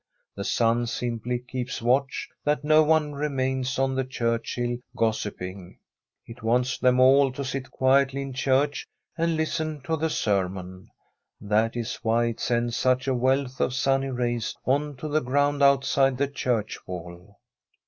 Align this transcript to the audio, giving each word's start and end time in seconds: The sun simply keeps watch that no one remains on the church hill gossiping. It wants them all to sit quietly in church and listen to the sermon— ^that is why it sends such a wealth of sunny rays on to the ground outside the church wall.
The 0.33 0.43
sun 0.43 0.87
simply 0.87 1.37
keeps 1.37 1.79
watch 1.79 2.27
that 2.43 2.63
no 2.63 2.81
one 2.81 3.13
remains 3.13 3.77
on 3.77 3.93
the 3.93 4.03
church 4.03 4.55
hill 4.55 4.77
gossiping. 4.95 5.77
It 6.25 6.41
wants 6.41 6.79
them 6.79 6.99
all 6.99 7.31
to 7.33 7.45
sit 7.45 7.69
quietly 7.69 8.23
in 8.23 8.33
church 8.33 8.87
and 9.15 9.37
listen 9.37 9.79
to 9.81 9.95
the 9.95 10.09
sermon— 10.09 10.89
^that 11.45 11.75
is 11.77 11.97
why 12.01 12.25
it 12.29 12.39
sends 12.39 12.75
such 12.75 13.07
a 13.07 13.13
wealth 13.13 13.61
of 13.61 13.75
sunny 13.75 14.09
rays 14.09 14.55
on 14.65 14.95
to 14.95 15.07
the 15.07 15.21
ground 15.21 15.61
outside 15.61 16.17
the 16.17 16.27
church 16.27 16.79
wall. 16.87 17.39